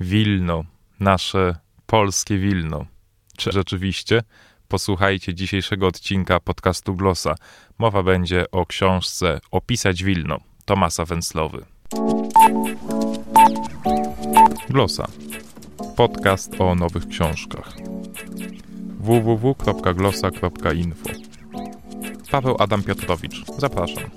Wilno, 0.00 0.64
nasze 1.00 1.56
polskie 1.86 2.38
Wilno. 2.38 2.86
Czy 3.36 3.52
rzeczywiście? 3.52 4.22
Posłuchajcie 4.68 5.34
dzisiejszego 5.34 5.86
odcinka 5.86 6.40
podcastu 6.40 6.94
Glosa. 6.94 7.34
Mowa 7.78 8.02
będzie 8.02 8.50
o 8.50 8.66
książce 8.66 9.40
Opisać 9.50 10.04
Wilno 10.04 10.38
Tomasa 10.64 11.04
Węclowy. 11.04 11.64
Glosa. 14.68 15.06
Podcast 15.96 16.60
o 16.60 16.74
nowych 16.74 17.08
książkach. 17.08 17.72
www.glosa.info 19.00 21.10
Paweł 22.30 22.56
Adam 22.58 22.82
Piotrowicz. 22.82 23.44
Zapraszam. 23.58 24.10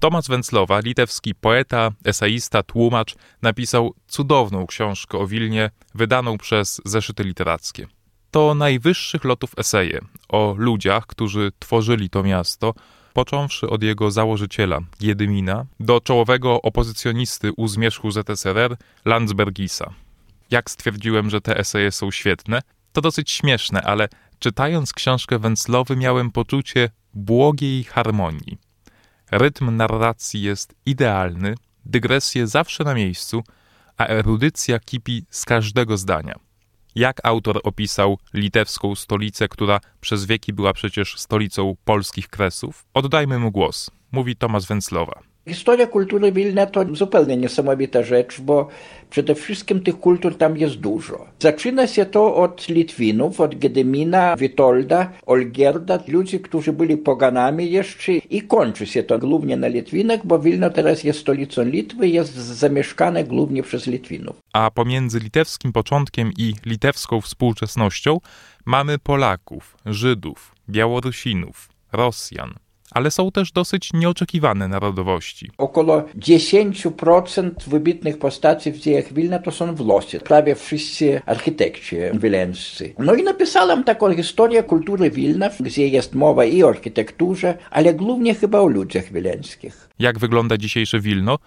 Tomasz 0.00 0.28
Węclowa, 0.28 0.80
litewski 0.80 1.34
poeta, 1.34 1.90
eseista, 2.04 2.62
tłumacz, 2.62 3.14
napisał 3.42 3.94
cudowną 4.08 4.66
książkę 4.66 5.18
o 5.18 5.26
Wilnie, 5.26 5.70
wydaną 5.94 6.38
przez 6.38 6.80
Zeszyty 6.84 7.24
Literackie. 7.24 7.86
To 8.30 8.54
najwyższych 8.54 9.24
lotów 9.24 9.50
eseje 9.56 10.00
o 10.28 10.54
ludziach, 10.58 11.06
którzy 11.06 11.52
tworzyli 11.58 12.10
to 12.10 12.22
miasto, 12.22 12.74
począwszy 13.12 13.70
od 13.70 13.82
jego 13.82 14.10
założyciela, 14.10 14.80
Jedymina, 15.00 15.66
do 15.80 16.00
czołowego 16.00 16.62
opozycjonisty 16.62 17.52
u 17.56 17.68
zmierzchu 17.68 18.10
ZSRR, 18.10 18.76
Landsbergisa. 19.04 19.94
Jak 20.50 20.70
stwierdziłem, 20.70 21.30
że 21.30 21.40
te 21.40 21.58
eseje 21.58 21.92
są 21.92 22.10
świetne, 22.10 22.60
to 22.92 23.00
dosyć 23.00 23.30
śmieszne, 23.30 23.82
ale 23.82 24.08
czytając 24.38 24.92
książkę 24.92 25.38
Węclowy 25.38 25.96
miałem 25.96 26.30
poczucie 26.30 26.90
błogiej 27.14 27.84
harmonii. 27.84 28.67
Rytm 29.30 29.76
narracji 29.76 30.42
jest 30.42 30.74
idealny, 30.86 31.54
dygresje 31.84 32.46
zawsze 32.46 32.84
na 32.84 32.94
miejscu, 32.94 33.42
a 33.96 34.06
erudycja 34.06 34.78
kipi 34.78 35.24
z 35.30 35.44
każdego 35.44 35.96
zdania. 35.96 36.34
Jak 36.94 37.20
autor 37.22 37.60
opisał 37.64 38.18
litewską 38.34 38.94
stolicę, 38.94 39.48
która 39.48 39.80
przez 40.00 40.24
wieki 40.24 40.52
była 40.52 40.72
przecież 40.72 41.18
stolicą 41.18 41.76
polskich 41.84 42.28
kresów? 42.28 42.84
Oddajmy 42.94 43.38
mu 43.38 43.50
głos, 43.50 43.90
mówi 44.12 44.36
Tomasz 44.36 44.66
Węclowa. 44.66 45.27
Historia 45.48 45.86
kultury 45.86 46.32
Wilna 46.32 46.66
to 46.66 46.84
zupełnie 46.92 47.36
niesamowita 47.36 48.02
rzecz, 48.02 48.40
bo 48.40 48.68
przede 49.10 49.34
wszystkim 49.34 49.80
tych 49.80 50.00
kultur 50.00 50.36
tam 50.36 50.56
jest 50.56 50.74
dużo. 50.74 51.26
Zaczyna 51.40 51.86
się 51.86 52.06
to 52.06 52.34
od 52.36 52.68
Litwinów, 52.68 53.40
od 53.40 53.58
Gedymina, 53.58 54.36
Witolda, 54.36 55.12
Olgierda, 55.26 55.98
ludzi, 56.08 56.40
którzy 56.40 56.72
byli 56.72 56.96
poganami 56.96 57.70
jeszcze 57.70 58.12
i 58.12 58.42
kończy 58.42 58.86
się 58.86 59.02
to 59.02 59.18
głównie 59.18 59.56
na 59.56 59.68
Litwinach, 59.68 60.26
bo 60.26 60.38
Wilno 60.38 60.70
teraz 60.70 61.04
jest 61.04 61.18
stolicą 61.18 61.64
Litwy, 61.64 62.08
jest 62.08 62.34
zamieszkane 62.34 63.24
głównie 63.24 63.62
przez 63.62 63.86
Litwinów. 63.86 64.36
A 64.52 64.70
pomiędzy 64.70 65.20
litewskim 65.20 65.72
początkiem 65.72 66.30
i 66.38 66.54
litewską 66.66 67.20
współczesnością 67.20 68.20
mamy 68.64 68.98
Polaków, 68.98 69.76
Żydów, 69.86 70.54
Białorusinów, 70.68 71.68
Rosjan, 71.92 72.54
ale 72.90 73.10
są 73.10 73.30
też 73.30 73.52
dosyć 73.52 73.92
nieoczekiwane 73.92 74.68
narodowości. 74.68 75.50
Około 75.58 76.02
10% 76.18 77.50
wybitnych 77.66 78.18
postaci 78.18 78.72
w 78.72 78.78
dziejach 78.78 79.12
Wilna 79.12 79.38
to 79.38 79.50
są 79.50 79.74
Włosy, 79.74 80.20
prawie 80.20 80.54
wszyscy 80.54 81.20
architekci 81.26 81.96
wileńscy. 82.14 82.94
No 82.98 83.14
i 83.14 83.22
napisałem 83.22 83.84
taką 83.84 84.14
historię 84.14 84.62
kultury 84.62 85.10
Wilna, 85.10 85.50
gdzie 85.60 85.88
jest 85.88 86.14
mowa 86.14 86.44
i 86.44 86.62
o 86.62 86.68
architekturze, 86.68 87.58
ale 87.70 87.94
głównie 87.94 88.34
chyba 88.34 88.60
o 88.60 88.66
ludziach 88.66 89.12
wileńskich. 89.12 89.88
Jak 89.98 90.18
wygląda 90.18 90.56
dzisiejsze 90.56 91.00
Wilno? 91.00 91.38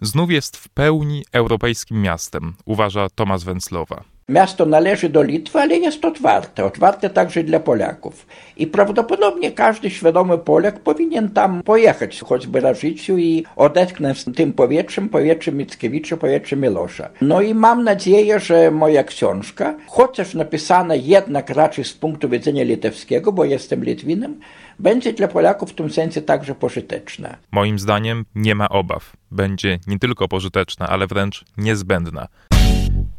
Znów 0.00 0.30
jest 0.30 0.56
w 0.56 0.68
pełni 0.68 1.24
europejskim 1.32 2.02
miastem, 2.02 2.54
uważa 2.64 3.08
Tomasz 3.14 3.44
Węclowa. 3.44 4.04
Miasto 4.30 4.66
należy 4.66 5.08
do 5.08 5.22
Litwy, 5.22 5.58
ale 5.58 5.76
jest 5.76 6.04
otwarte, 6.04 6.64
otwarte 6.64 7.10
także 7.10 7.44
dla 7.44 7.60
Polaków. 7.60 8.26
I 8.56 8.66
prawdopodobnie 8.66 9.52
każdy 9.52 9.90
świadomy 9.90 10.38
Polak 10.38 10.80
powinien 10.80 11.30
tam 11.30 11.62
pojechać, 11.62 12.20
choćby 12.20 12.62
na 12.62 12.74
życiu 12.74 13.18
i 13.18 13.44
odetchnąć 13.56 14.24
tym 14.36 14.52
powietrzem, 14.52 15.08
powietrzem 15.08 15.56
Mickiewicza, 15.56 16.16
powietrzem 16.16 16.60
Milosza. 16.60 17.08
No 17.20 17.40
i 17.40 17.54
mam 17.54 17.84
nadzieję, 17.84 18.40
że 18.40 18.70
moja 18.70 19.04
książka, 19.04 19.74
chociaż 19.86 20.34
napisana 20.34 20.94
jednak 20.94 21.50
raczej 21.50 21.84
z 21.84 21.92
punktu 21.92 22.28
widzenia 22.28 22.64
litewskiego, 22.64 23.32
bo 23.32 23.44
jestem 23.44 23.84
Litwinem, 23.84 24.40
będzie 24.78 25.12
dla 25.12 25.28
Polaków 25.28 25.70
w 25.70 25.74
tym 25.74 25.90
sensie 25.90 26.22
także 26.22 26.54
pożyteczna. 26.54 27.36
Moim 27.52 27.78
zdaniem 27.78 28.24
nie 28.34 28.54
ma 28.54 28.68
obaw. 28.68 29.12
Będzie 29.30 29.78
nie 29.86 29.98
tylko 29.98 30.28
pożyteczna, 30.28 30.88
ale 30.88 31.06
wręcz 31.06 31.44
niezbędna. 31.56 32.28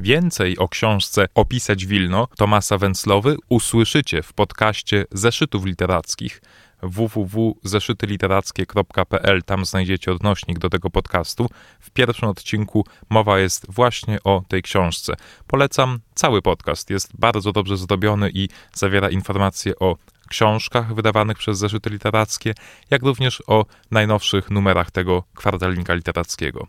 Więcej 0.00 0.58
o 0.58 0.68
książce 0.68 1.26
Opisać 1.34 1.86
Wilno 1.86 2.28
Tomasa 2.36 2.78
Węclowy 2.78 3.36
usłyszycie 3.48 4.22
w 4.22 4.32
podcaście 4.32 5.04
Zeszytów 5.12 5.64
Literackich 5.64 6.40
www.zeszytyliterackie.pl. 6.82 9.42
Tam 9.42 9.64
znajdziecie 9.64 10.12
odnośnik 10.12 10.58
do 10.58 10.70
tego 10.70 10.90
podcastu. 10.90 11.48
W 11.80 11.90
pierwszym 11.90 12.28
odcinku 12.28 12.84
mowa 13.10 13.38
jest 13.38 13.66
właśnie 13.68 14.18
o 14.24 14.42
tej 14.48 14.62
książce. 14.62 15.14
Polecam 15.46 16.00
cały 16.14 16.42
podcast. 16.42 16.90
Jest 16.90 17.10
bardzo 17.18 17.52
dobrze 17.52 17.76
zrobiony 17.76 18.30
i 18.34 18.48
zawiera 18.74 19.10
informacje 19.10 19.78
o 19.78 19.96
książkach 20.28 20.94
wydawanych 20.94 21.38
przez 21.38 21.58
Zeszyty 21.58 21.90
Literackie, 21.90 22.54
jak 22.90 23.02
również 23.02 23.42
o 23.46 23.66
najnowszych 23.90 24.50
numerach 24.50 24.90
tego 24.90 25.22
kwartalnika 25.34 25.94
literackiego. 25.94 26.66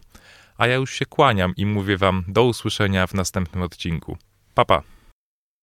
A 0.60 0.68
ja 0.68 0.76
już 0.76 0.94
się 0.94 1.06
kłaniam 1.06 1.54
i 1.58 1.66
mówię 1.66 1.98
Wam 1.98 2.24
do 2.28 2.44
usłyszenia 2.44 3.08
w 3.08 3.14
następnym 3.14 3.64
odcinku. 3.64 4.18
Pa, 4.54 4.66
pa. 4.66 4.99